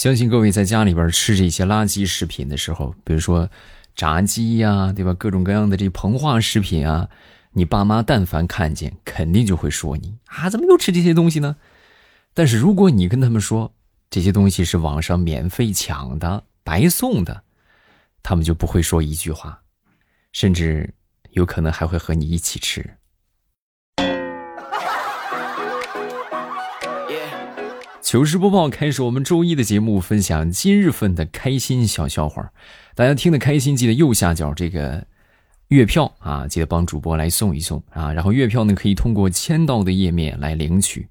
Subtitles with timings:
[0.00, 3.50] 相信各位在家里边吃这些垃圾食品的时候，比如说
[3.94, 5.12] 炸鸡呀，对吧？
[5.12, 7.10] 各种各样的这膨化食品啊，
[7.52, 11.54] 你爸妈但凡看见，肯定就会说你啊，怎么又吃这些东西呢？
[12.32, 13.74] 但是如果你跟他们说
[14.08, 17.42] 这些东西是网上免费抢的、白送的，
[18.22, 19.60] 他们就不会说一句话，
[20.32, 20.94] 甚至
[21.32, 22.96] 有可能还会和你一起吃。
[28.10, 32.50] 糗事播报开始，我们周一的节目分享今日份的开心小笑话。
[32.96, 35.06] 大家听得开心，记得右下角这个
[35.68, 38.12] 月票啊，记得帮主播来送一送啊。
[38.12, 41.08] 然后月票呢，可以通过签到的页面来领取，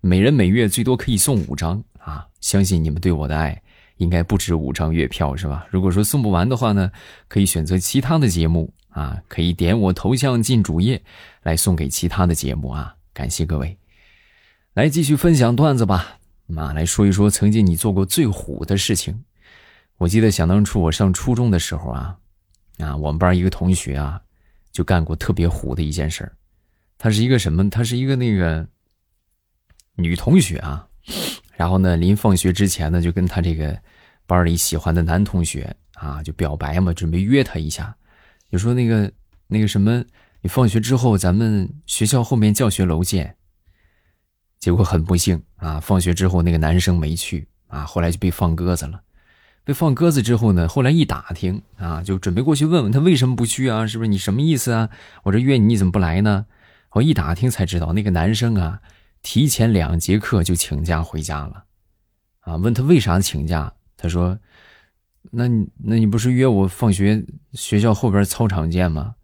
[0.00, 2.24] 每人每月最多可以送五张啊。
[2.40, 3.60] 相信你们对我的爱
[3.96, 5.66] 应该不止五张月票是吧？
[5.68, 6.92] 如果说送不完的话呢，
[7.26, 11.02] 可以选择其他的节目啊，可以点我头像进主页
[11.42, 12.94] 来送给其他的节目啊。
[13.12, 13.76] 感谢各位，
[14.74, 16.18] 来继续分享段子吧。
[16.46, 19.24] 妈，来说一说曾经你做过最虎的事情。
[19.98, 22.16] 我记得想当初我上初中的时候啊，
[22.78, 24.20] 啊，我们班一个同学啊，
[24.70, 26.36] 就干过特别虎的一件事儿。
[26.98, 27.68] 她是一个什么？
[27.70, 28.66] 她是一个那个
[29.94, 30.86] 女同学啊。
[31.54, 33.80] 然后呢，临放学之前呢，就跟她这个
[34.26, 37.96] 班里喜欢的男同学啊，就表白嘛，准备约他一下，
[38.50, 39.10] 就说那个
[39.46, 40.04] 那个什么，
[40.42, 43.36] 你放学之后咱们学校后面教学楼见。
[44.58, 49.00] 结果很不幸啊，放学之后那个男生没去啊，后来就被放鸽子了。
[49.64, 53.86] 被放鸽子之后呢，后来一打听啊，就准备过去问问他为什么不去啊？
[53.86, 54.90] 是不是你什么意思啊？
[55.24, 56.46] 我这约你，你怎么不来呢？
[56.92, 58.80] 我一打听才知道，那个男生啊，
[59.22, 61.64] 提前两节课就请假回家了。
[62.40, 64.38] 啊，问他为啥请假，他说
[65.32, 69.16] ：“那你那你不是约我放学学校后边操场见吗？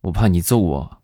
[0.00, 0.98] 我怕你揍我。”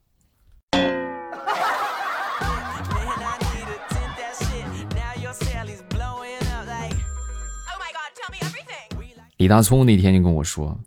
[9.41, 10.79] 李大聪那天就跟我说：“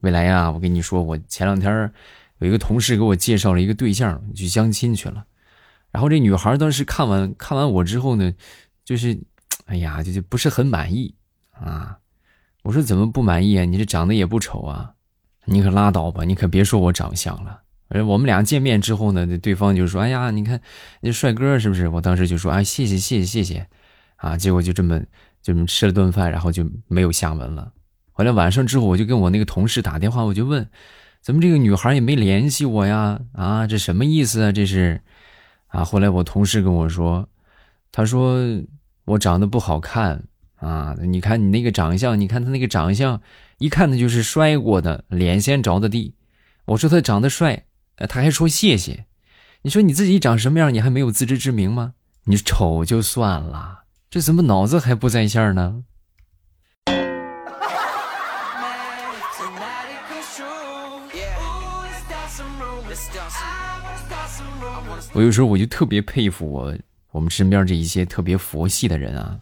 [0.00, 1.92] 未来呀，我跟你说，我前两天
[2.38, 5.26] 有一个同事给我介绍了一个对象，去相亲去了。
[5.90, 8.32] 然后这女孩当时看完看完我之后呢，
[8.82, 9.20] 就是，
[9.66, 11.14] 哎呀，就就不是很满意
[11.50, 11.98] 啊。
[12.62, 13.66] 我说怎么不满意啊？
[13.66, 14.94] 你这长得也不丑啊，
[15.44, 17.60] 你可拉倒吧，你可别说我长相了。
[17.88, 20.58] 而我们俩见面之后呢，对方就说：哎呀，你看
[21.02, 21.86] 那帅哥是不是？
[21.88, 23.68] 我当时就说：哎，谢谢谢谢谢谢，
[24.16, 24.98] 啊，结果就这么
[25.42, 27.70] 就这么吃了顿饭，然后就没有下文了。”
[28.18, 30.68] 回来晚上之后，我就跟我那个同事打电话，我就问，
[31.22, 33.20] 怎么这个女孩也没联系我呀？
[33.32, 34.50] 啊，这什么意思啊？
[34.50, 35.00] 这是，
[35.68, 35.84] 啊。
[35.84, 37.28] 后来我同事跟我说，
[37.92, 38.40] 他说
[39.04, 40.24] 我长得不好看
[40.56, 40.96] 啊。
[41.00, 43.22] 你看你那个长相，你看他那个长相，
[43.58, 46.16] 一看他就是摔过的，脸先着的地。
[46.64, 47.66] 我说他长得帅，
[48.08, 49.04] 他还说谢谢。
[49.62, 51.92] 你说你自己长什么样，你还没有自知之明吗？
[52.24, 55.84] 你丑就算了，这怎么脑子还不在线呢？
[65.14, 66.76] 我有时候我就特别佩服我
[67.10, 69.40] 我们身边这一些特别佛系的人啊，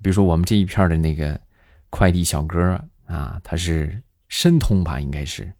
[0.00, 1.38] 比如说我们这一片的那个
[1.90, 5.52] 快递小哥啊，他是申通吧，应该是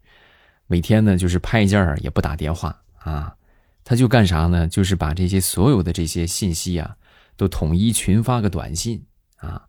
[0.67, 3.35] 每天呢就是派件也不打电话啊，
[3.83, 4.67] 他就干啥呢？
[4.67, 6.95] 就是把这些所有的这些信息啊
[7.35, 9.03] 都统一群发个短信
[9.35, 9.67] 啊，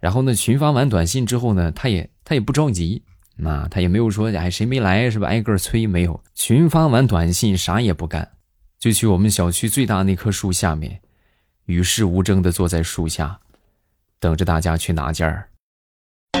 [0.00, 3.04] 然后呢群发完短信之后呢，他也他也不着急
[3.44, 5.28] 啊，他也没有说哎谁没来是吧？
[5.28, 8.28] 挨个催没有，群发完短信啥也不干。
[8.78, 11.00] 就去我们小区最大那棵树下面，
[11.64, 13.40] 与世无争的坐在树下，
[14.20, 15.48] 等着大家去拿件儿。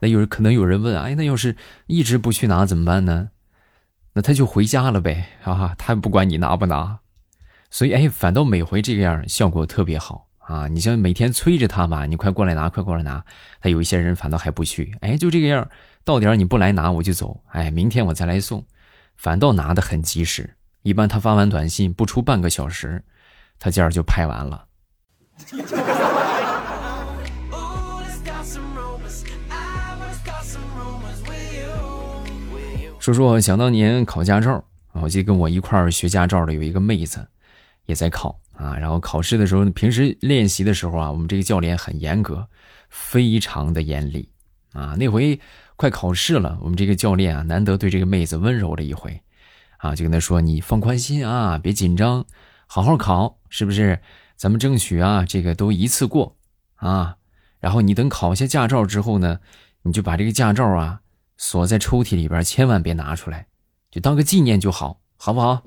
[0.00, 1.56] 那有人可能有人问，哎，那要是
[1.86, 3.30] 一直不去拿怎么办呢？
[4.12, 6.98] 那他就回家了呗，啊，他不管你拿不拿。
[7.70, 10.68] 所以，哎，反倒每回这个样效果特别好啊！
[10.68, 13.24] 你像每天催着他嘛，你快过来拿，快过来拿，
[13.62, 15.66] 他有一些人反倒还不去，哎，就这个样。
[16.04, 18.62] 到点你不来拿我就走，哎，明天我再来送，
[19.16, 20.54] 反倒拿的很及时。
[20.82, 23.02] 一般他发完短信不出半个小时，
[23.58, 24.66] 他件儿就拍完了。
[33.00, 34.62] 说说想当年考驾照
[34.92, 37.26] 啊，我记得跟我一块儿学驾照的有一个妹子，
[37.86, 38.76] 也在考啊。
[38.76, 42.46] 然后考试的时候，平时练习的时候啊，我们这个教练很严格，
[42.90, 44.28] 非常的严厉
[44.74, 44.94] 啊。
[44.98, 45.40] 那回。
[45.76, 49.20] 快考试了，我们这个教练啊，难得对这个妹子温柔了一回，
[49.78, 52.24] 啊，就跟她说：“你放宽心啊，别紧张，
[52.68, 53.98] 好好考，是不是？
[54.36, 56.36] 咱们争取啊，这个都一次过
[56.76, 57.16] 啊。
[57.58, 59.40] 然后你等考下驾照之后呢，
[59.82, 61.00] 你就把这个驾照啊
[61.36, 63.48] 锁在抽屉里边，千万别拿出来，
[63.90, 65.64] 就当个纪念就好，好不好？”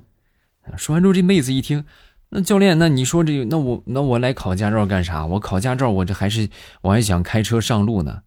[0.77, 1.83] 说完之后，这妹子一听，
[2.29, 5.25] 那教练，那你说这，那我那我来考驾照干啥？
[5.25, 6.49] 我考驾照，我这还是
[6.81, 8.21] 我还想开车上路呢。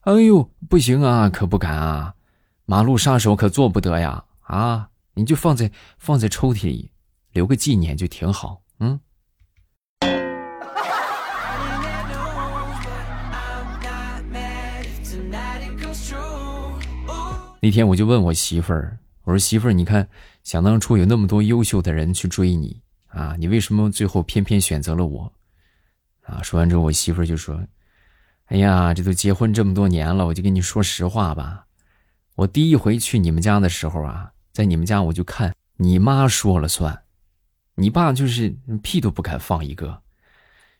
[0.00, 2.14] 哎呦，不行啊，可不敢啊，
[2.64, 4.24] 马路杀手可做不得呀！
[4.40, 6.90] 啊，你就放在放在抽屉里，
[7.32, 8.62] 留个纪念就挺好。
[8.78, 8.98] 嗯。
[17.62, 20.08] 那天我就问我媳妇儿，我说媳妇儿，你看，
[20.44, 25.30] 想当初有那么多优秀的人去追你啊，你为什么最后偏偏选择了我？
[26.22, 27.62] 啊，说完之后，我媳妇儿就说
[28.50, 31.66] ：“哎呀，这都结婚这么多年了，我就跟你说实话吧，
[32.34, 37.04] 我第一回去你们家的时候啊，在你们家我就看你妈说了算，
[37.76, 40.02] 你爸就是屁都不敢放一个，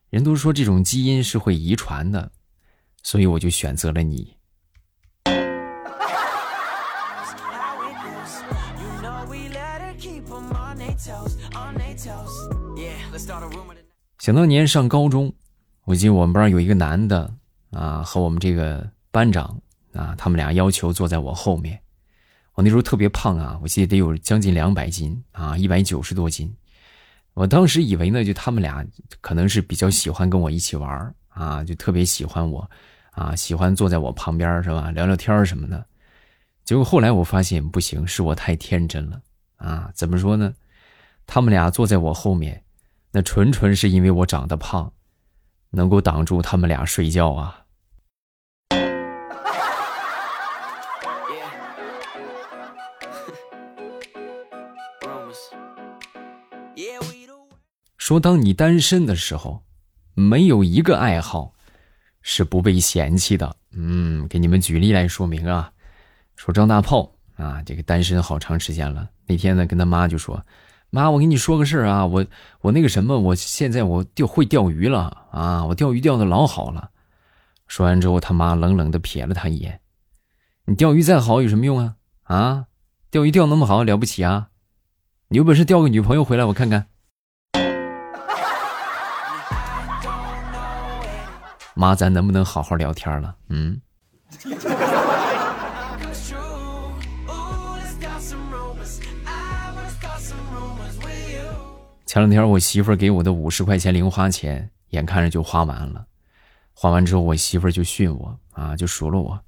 [0.08, 2.32] 人都说这种基因是会遗传的，
[3.04, 4.34] 所以我就选择了你。”
[14.18, 15.32] 想当年上高中，
[15.84, 17.32] 我记得我们班有一个男的
[17.70, 19.60] 啊，和我们这个班长
[19.92, 21.80] 啊，他们俩要求坐在我后面。
[22.54, 26.54] 我那时候特别胖啊，我记得得有将近两百斤啊，一百九十多斤。
[27.34, 28.84] 我当时以为呢，就他们俩
[29.20, 32.68] 可能是比较喜欢跟我一起玩啊，就特别喜欢我
[33.12, 35.86] 啊，喜欢坐在我旁边是吧，聊聊天什么的。
[36.64, 39.20] 结果后来我发现不行，是我太天真了
[39.56, 39.90] 啊！
[39.94, 40.54] 怎么说呢？
[41.26, 42.62] 他们俩坐在我后面。
[43.12, 44.92] 那纯纯是因为我长得胖，
[45.70, 47.59] 能够挡住他们俩睡觉啊。
[58.10, 59.62] 说当你单身的时候，
[60.14, 61.54] 没有一个爱好
[62.22, 63.54] 是不被嫌弃的。
[63.70, 65.70] 嗯，给你们举例来说明啊。
[66.34, 69.08] 说张大炮啊，这个单身好长时间了。
[69.28, 70.44] 那天呢，跟他妈就说。
[70.90, 72.26] 妈，我跟你说个事儿啊，我
[72.62, 76.90] 我那个什么，我现在我钓会钓鱼了啊，我钓鱼钓的老好了。
[77.68, 79.80] 说完之后，他妈冷冷的瞥了他一眼
[80.66, 81.94] ：“你钓鱼再好有什么用啊？
[82.24, 82.66] 啊，
[83.08, 84.48] 钓鱼钓那么好了不起啊？
[85.28, 86.88] 你有本事钓个女朋友回来我看看。”
[91.80, 93.34] 妈，咱能不能好好聊天了？
[93.48, 93.80] 嗯。
[102.04, 106.04] 前两天我媳妇儿给我的五十块钱零花钱，眼看着就花完了。
[106.74, 109.40] 花完之后，我媳妇儿就训我啊，就数落我：“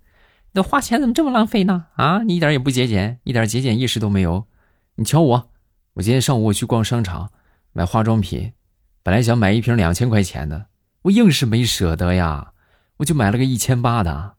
[0.52, 1.84] 那花钱怎么这么浪费呢？
[1.96, 4.46] 啊，你一点也不节俭，一点节俭意识都没有。
[4.94, 5.50] 你瞧我，
[5.92, 7.30] 我今天上午我去逛商场
[7.74, 8.54] 买化妆品，
[9.02, 10.68] 本来想买一瓶两千块钱的，
[11.02, 12.52] 我硬是没舍得呀，
[12.98, 14.36] 我就买了个一千八的。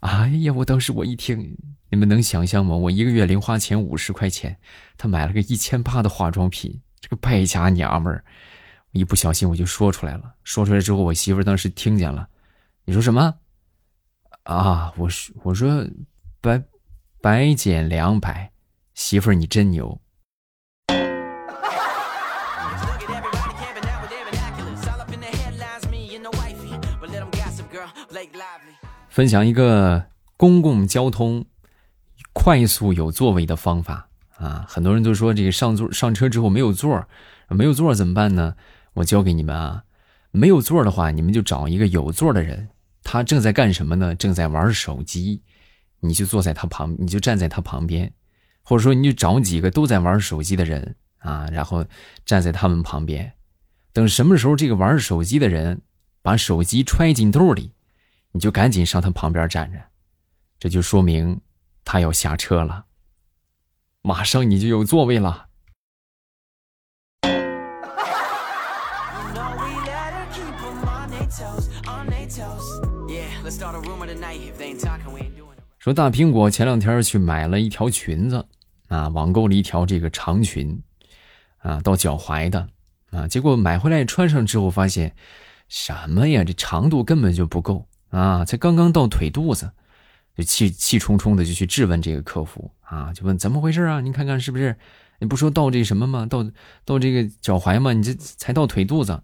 [0.00, 1.56] 哎呀，我当时我一听，
[1.90, 2.74] 你们能想象吗？
[2.74, 4.58] 我一个月零花钱五十块钱，
[4.96, 8.24] 他买了个一千八的化妆品。”这个败家娘们儿，
[8.92, 10.34] 一不小心我就说出来了。
[10.44, 12.28] 说出来之后，我媳妇儿当时听见了。
[12.84, 13.34] 你说什么？
[14.44, 15.84] 啊，我说我说，
[16.40, 16.62] 白
[17.20, 18.52] 白减两百，
[18.94, 20.00] 媳妇儿你真牛。
[29.12, 30.06] 分享一个
[30.38, 31.44] 公共交通
[32.32, 34.08] 快速有座位的方法。
[34.38, 37.06] 啊，很多人都说这个上座上车之后没有座
[37.50, 38.56] 没有座怎么办呢？
[38.94, 39.84] 我教给你们啊，
[40.30, 42.70] 没有座的话，你们就找一个有座的人，
[43.04, 44.14] 他正在干什么呢？
[44.14, 45.42] 正在玩手机，
[46.00, 48.10] 你就坐在他旁，你就站在他旁边，
[48.62, 51.84] 或者说你就找几个都在玩手机的人啊，然后
[52.24, 53.34] 站在他们旁边，
[53.92, 55.82] 等什么时候这个玩手机的人
[56.22, 57.72] 把手机揣进兜里，
[58.32, 59.78] 你就赶紧上他旁边站着，
[60.58, 61.40] 这就说明
[61.84, 62.86] 他要下车了。
[64.00, 65.46] 马上你就有座位了。
[75.78, 78.46] 说大苹果前两天去买了一条裙子，
[78.88, 80.80] 啊，网购了一条这个长裙，
[81.58, 82.68] 啊，到脚踝的，
[83.10, 85.14] 啊，结果买回来穿上之后发现，
[85.68, 86.44] 什么呀？
[86.44, 89.72] 这长度根本就不够啊，才刚刚到腿肚子。
[90.34, 94.00] 就气气冲冲的就去质问这个客服啊，就问怎么回事啊？
[94.00, 94.74] 你看看是不是？
[95.18, 96.24] 你不说到这什么吗？
[96.24, 96.42] 到
[96.86, 97.92] 到这个脚踝吗？
[97.92, 99.22] 你这才到腿肚子。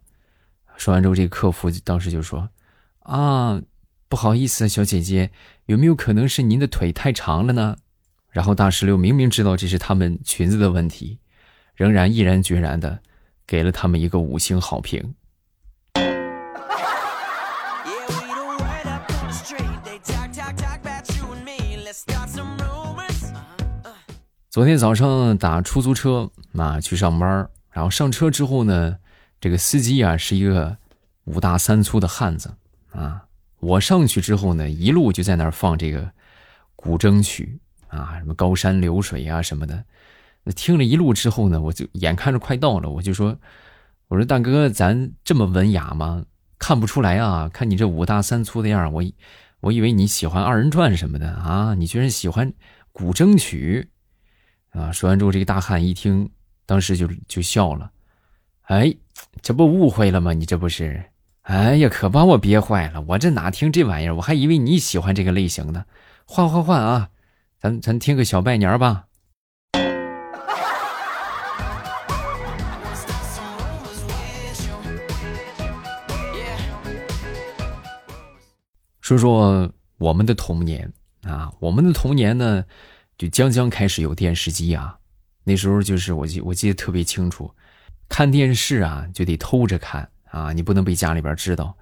[0.76, 2.50] 说完之后，这个客服当时就说
[3.00, 3.62] ：“啊，
[4.10, 5.30] 不好意思，小姐姐，
[5.64, 7.78] 有没有可能是您的腿太长了呢？”
[8.30, 11.18] 然后大石榴明明知道这是他们裙子的问题，
[11.74, 13.00] 仍然毅然决然的
[13.46, 15.14] 给了他们一个五星好评。
[24.58, 28.98] 昨天早上打出租车啊去上班，然后上车之后呢，
[29.40, 30.76] 这个司机啊是一个
[31.26, 32.52] 五大三粗的汉子
[32.90, 33.22] 啊。
[33.60, 36.10] 我上去之后呢，一路就在那儿放这个
[36.74, 39.84] 古筝曲啊，什么高山流水啊什么的。
[40.42, 43.38] 那听了一路之后呢，我就眼看着快到了，我就说
[44.08, 46.24] ：“我说大哥，咱这么文雅吗？
[46.58, 47.48] 看不出来啊！
[47.48, 49.04] 看你这五大三粗的样我
[49.60, 52.52] 我以为你喜欢二人转什么的啊，你居然喜欢
[52.90, 53.90] 古筝曲
[54.70, 56.28] 啊！”说完之后，这个大汉一听，
[56.66, 57.90] 当时就就笑了
[58.68, 58.94] ：“哎，
[59.42, 60.32] 这不误会了吗？
[60.32, 61.02] 你这不是？”
[61.42, 63.00] 哎呀，可把我憋坏了！
[63.08, 64.14] 我这哪听这玩意儿？
[64.14, 65.86] 我还以为你喜欢这个类型的。
[66.26, 67.08] 换换换啊，
[67.58, 69.06] 咱咱听个小拜年吧。
[79.00, 82.62] 说说我们的童年啊，我们的童年呢，
[83.18, 84.98] 就将将开始有电视机啊。
[85.44, 87.52] 那时候就是我记我记得特别清楚，
[88.08, 90.08] 看电视啊就得偷着看。
[90.30, 91.74] 啊，你不能被家里边知道，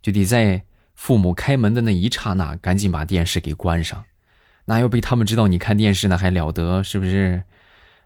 [0.00, 4.02] 就得在父母开门的那一刹那，赶紧把电视给关上。
[4.64, 7.44] 那要被他们知道你看电视，那还了得，是不是？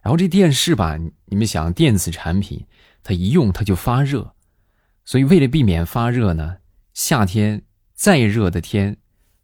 [0.02, 2.66] 然后这电视吧，你们想，电子产品
[3.04, 4.34] 它一用它就发热，
[5.04, 6.56] 所以为了避免发热呢，
[6.92, 7.62] 夏天
[7.94, 8.96] 再热的天，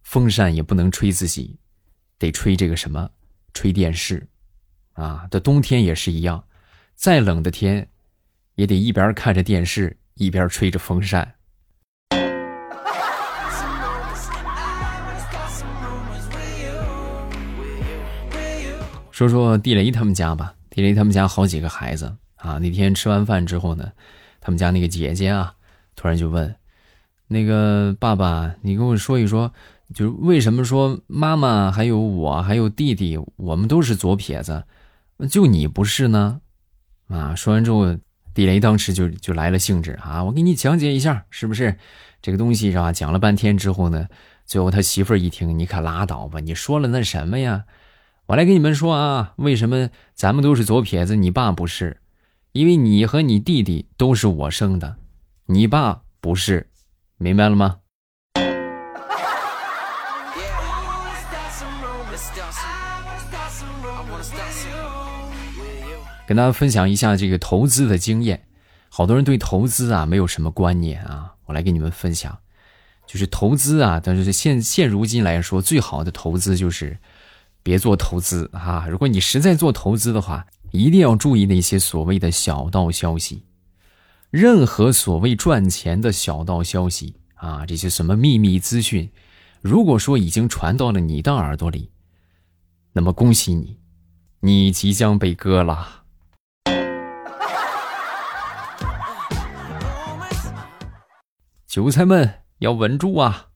[0.02, 1.60] 风扇也不能吹自己，
[2.18, 3.10] 得吹这个什么，
[3.54, 4.26] 吹电视。
[4.92, 6.44] 啊，这冬天也是一样，
[6.94, 7.88] 再冷的天，
[8.54, 9.96] 也得一边看着电视。
[10.16, 11.26] 一边吹着风扇，
[19.10, 20.54] 说说地雷他们家吧。
[20.68, 22.58] 地雷他们家好几个孩子啊。
[22.58, 23.90] 那天吃完饭之后呢，
[24.42, 25.54] 他们家那个姐姐啊，
[25.96, 26.54] 突然就问
[27.26, 29.50] ：“那个爸爸，你跟我说一说，
[29.94, 34.64] 就是为什么说妈妈还有我还有弟弟，我们都是左撇子，
[35.30, 36.40] 就你不是呢？”
[37.08, 37.96] 啊，说完之后。
[38.32, 40.22] 地雷当时就就来了兴致啊！
[40.22, 41.76] 我给你讲解一下，是不是
[42.22, 42.92] 这个东西是吧？
[42.92, 44.06] 讲了半天之后呢，
[44.46, 46.38] 最后他媳妇儿一听，你可拉倒吧！
[46.38, 47.64] 你说了那什么呀？
[48.26, 52.00] 我来跟你们说啊，为什么咱们都是左撇子，你爸不是？
[52.52, 54.96] 因为你和你弟弟都是我生的，
[55.46, 56.68] 你爸不是，
[57.18, 57.78] 明白了吗？
[66.30, 68.46] 跟大家分享一下这个投资的经验，
[68.88, 72.38] 好多人对投资啊没有什么观念啊，我来给你们分享，
[73.04, 76.96] 就是投资啊，但是现现如今来说，最好的投资就是
[77.64, 78.86] 别做投资啊。
[78.88, 83.42] 如果你实在做投资的话，一定要注意那些所谓的小道消息，
[84.30, 89.10] 任何所谓赚钱的小道消息啊，这些什么秘密资讯，
[89.60, 91.90] 如果说已经传到了你的耳朵里，
[92.92, 93.80] 那么恭喜你，
[94.38, 95.99] 你即将被割了。
[101.70, 103.46] 韭菜们要稳住啊！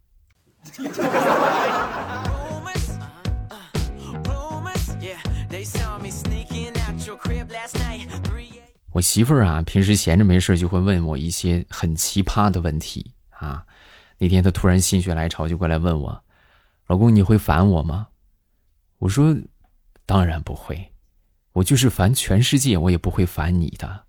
[8.93, 13.67] 我媳妇儿啊，平时闲着没事就会问我一些很奇葩的问题啊。
[14.19, 16.25] 那天她突然心血来潮就过来问我
[16.87, 18.07] ：“老公，你会烦我吗？”
[18.99, 19.37] 我说
[20.07, 20.93] ：“当然不会，
[21.55, 24.05] 我就是烦全世界，我也不会烦你的。”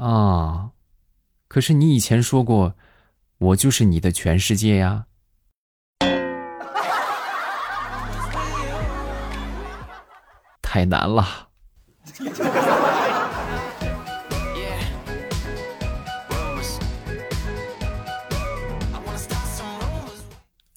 [0.00, 0.70] 啊。
[1.50, 2.76] 可是你以前说过，
[3.38, 5.06] 我就是你的全世界呀！
[10.62, 11.48] 太难了。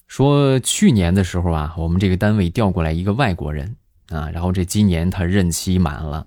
[0.08, 3.76] 说去年的时候啊，我们这个单位调过来一个外国人
[4.08, 6.26] 啊，然后这今年他任期满了，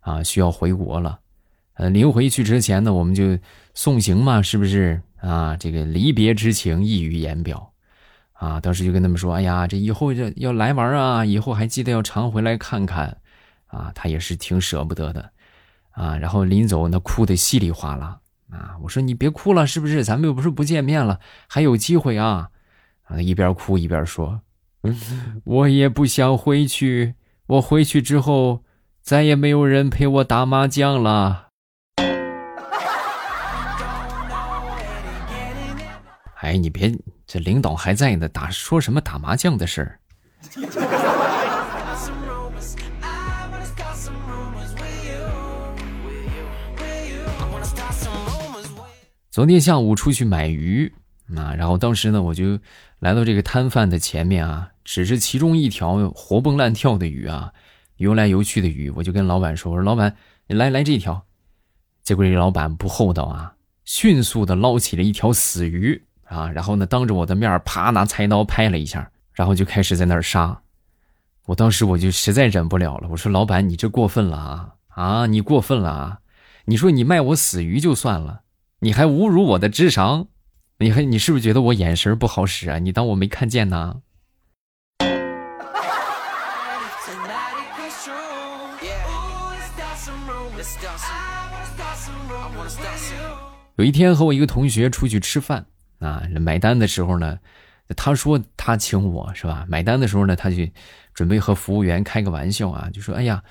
[0.00, 1.20] 啊，需要回国了。
[1.76, 3.38] 呃，临回去之前呢，我们就。
[3.78, 5.54] 送行嘛，是不是啊？
[5.54, 7.74] 这个离别之情溢于言表，
[8.32, 8.58] 啊！
[8.58, 13.18] 当时就跟他们说：“哎呀，这以后这要来玩啊，以后还记得要常回来看看，
[13.66, 15.30] 啊！”他也是挺舍不得的，
[15.90, 16.16] 啊！
[16.16, 18.18] 然后临走那哭的稀里哗啦，
[18.50, 18.78] 啊！
[18.82, 20.02] 我说你别哭了，是不是？
[20.02, 22.48] 咱们又不是不见面了，还有机会啊！
[23.02, 23.20] 啊！
[23.20, 24.40] 一边哭一边说：
[25.44, 27.12] “我也不想回去，
[27.46, 28.64] 我回去之后
[29.02, 31.45] 再也没有人陪我打麻将了。”
[36.46, 39.98] 哎，你别，这领导还在呢，打说什么打麻将的事儿。
[49.28, 50.94] 昨天下午出去买鱼
[51.36, 52.56] 啊，然后当时呢，我就
[53.00, 57.52] 来到这个摊贩的前面啊，指着其中一条活蹦乱跳的鱼啊，
[57.96, 61.26] 游来游去的鱼，我就跟老板说：“我说老板，你来来这条，
[62.04, 70.60] 结果这老板不厚道啊，迅速的捞起了一条死鱼啊，然后呢，当着我的面啪拿菜刀拍了一下，然后就开始在那儿杀。
[71.46, 74.74] 我当时我就实在忍不了了，我说：“老板，你这过分了啊！
[74.88, 76.18] 啊，你过分了啊！
[76.64, 78.40] 你说你卖我死鱼就算了，
[78.80, 80.26] 你还侮辱我的智商，
[80.78, 82.78] 你还你是不是觉得我眼神不好使啊？
[82.78, 84.00] 你当我没看见呢？”
[93.76, 95.66] 有一天和我一个同学出去吃饭
[95.98, 97.38] 啊，买单的时候呢，
[97.96, 99.64] 他说他请我是吧？
[99.68, 100.56] 买单的时候呢，他就
[101.14, 103.42] 准备和服务员开个玩笑啊，就说：“哎呀，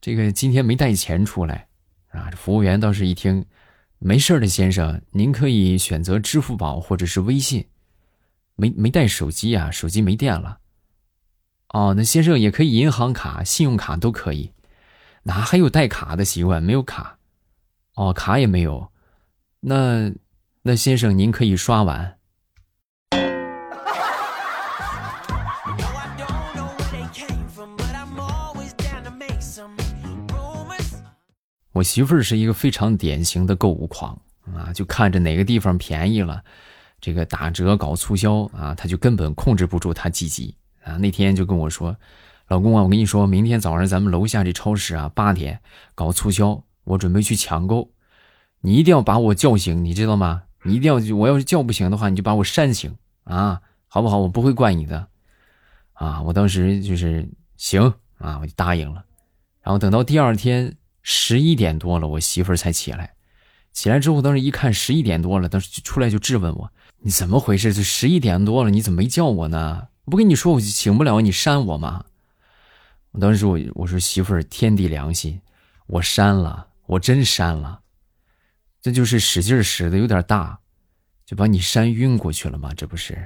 [0.00, 1.66] 这个今天没带钱出来
[2.10, 3.44] 啊。”服务员倒是一听，
[3.98, 7.66] 没事的先生，您可以选择支付宝或者是微信。
[8.60, 10.58] 没没带手机啊，手机没电了。
[11.68, 14.52] 哦，那先生也可以银行卡、信用卡都可以。
[15.22, 16.62] 哪还有带卡的习惯？
[16.62, 17.18] 没有卡。
[17.94, 18.90] 哦，卡也没有。
[19.60, 20.10] 那，
[20.68, 22.18] 那先生您可以刷碗。
[31.72, 34.20] 我媳妇儿是一个非常典型的购物狂
[34.54, 36.44] 啊，就看着哪个地方便宜了，
[37.00, 40.98] 这个打折搞促销啊，她就根本控制不住她积极啊。
[40.98, 41.96] 那天就跟我说
[42.48, 45.62] ：“老公啊，我跟你说，明天早上咱们楼下这超市啊，八点
[45.94, 47.90] 搞促销，我准备去抢购。”
[48.60, 50.42] 你一定要把我叫醒，你知道吗？
[50.68, 52.94] 你一定要，我要是叫不醒的话，你就把我扇醒
[53.24, 54.18] 啊，好不好？
[54.18, 55.08] 我不会怪你的，
[55.94, 56.20] 啊！
[56.22, 59.04] 我当时就是行啊，我就答应了。
[59.62, 63.14] 然后等到第二天十一点多了，我媳妇儿才起来。
[63.72, 67.72] 起来之后，当时一看十一点多了，当时就出来就质问我：“你怎么回事？
[67.72, 69.88] 就十一点多了，你怎么没叫我呢？
[70.04, 72.04] 我不跟你说我醒不了，你扇我吗？”
[73.12, 75.40] 我当时我我说媳妇儿，天地良心，
[75.86, 77.80] 我扇了，我真扇了。
[78.80, 80.60] 这就是使劲使的有点大，
[81.26, 82.72] 就把你扇晕过去了吗？
[82.76, 83.18] 这不是。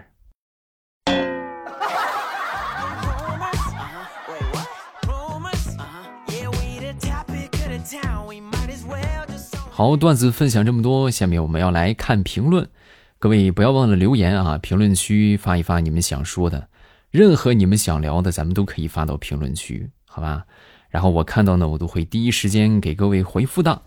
[9.70, 12.68] 好，段子分享这么多，下面我们要来看评论。
[13.18, 16.68] 各位不要忘了留言啊，评论区发一发你们想说的，
[17.10, 20.44] 任何你们想聊的，咱们都可以发到评论区，好吧？
[20.88, 23.82] 然后我看到呢，我都会第一时间给各位回复的。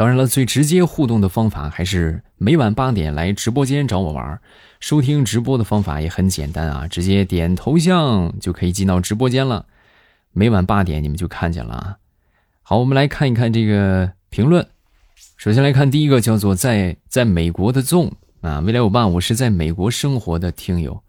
[0.00, 4.40] 当然了，最直接互动的方法还是每晚八点来直播间找我玩。
[4.80, 9.66] 收听直播的方法也很简单啊，直接点头像就可以进到直播间了。
[10.32, 11.98] 每晚八点你们就看见了啊。
[12.62, 14.66] 好，我们来看一看这个评论。
[15.36, 18.10] 首先来看第一个，叫做在在美国的纵
[18.40, 21.02] 啊，未来我爸，我是在美国生活的听友，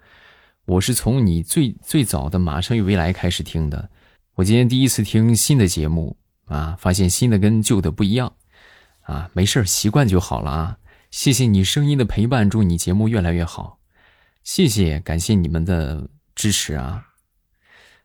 [0.65, 3.89] 我是从你最最早的马上与未来开始听的。
[4.35, 8.33] 我今天第一次听新的节目啊，发现新的跟旧的不一样。
[9.01, 10.77] 啊，没事习惯就好了啊！
[11.09, 13.79] 谢谢你声音的陪伴，祝你节目越来越好。
[14.43, 17.07] 谢谢，感谢你们的支持啊！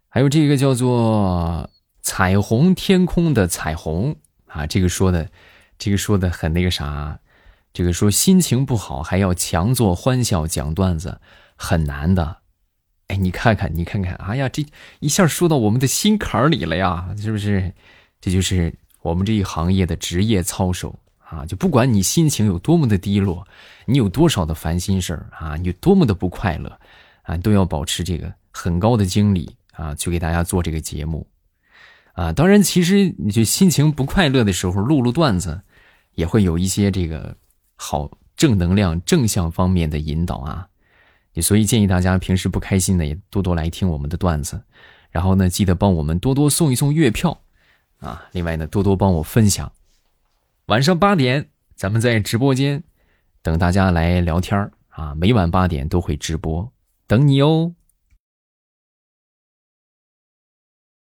[0.09, 1.71] 还有这个叫做
[2.03, 5.31] “彩虹天空”的彩虹啊，这个说的，
[5.79, 7.21] 这个说的很那个啥，
[7.73, 11.21] 这个说心情不好还要强作欢笑讲段子，
[11.55, 12.39] 很难的。
[13.09, 14.67] 哎，你看看，你看看，哎呀，这
[14.99, 17.75] 一下说到我们的心坎里了呀，是不是？
[18.21, 18.75] 这就是。
[19.07, 23.47] 我们这一行业的职业操守啊，就不管你心情有多么的低落，
[23.85, 26.77] 你有多少的烦心事儿啊，你有多么的不快乐
[27.23, 31.25] 啊，都要保持这个很高的精力啊，去给大家做这个节目
[32.15, 32.33] 啊。
[32.33, 35.61] 当然，其实你就心情不快乐的时候录录段子，
[36.17, 37.37] 也会有一些这个
[37.77, 40.67] 好正能量、正向方面的引导啊。
[41.41, 44.61] 所以建议大家平时不开心的也多多来听我们的段子，
[45.11, 47.41] 然后呢，记得帮我们多多送一送月票。
[48.01, 49.73] 啊，另外呢，多多帮我分享。
[50.67, 52.83] 晚上八点，咱们在直播间
[53.43, 56.71] 等大家来聊天啊，每晚八点都会直播，
[57.07, 57.75] 等你哦。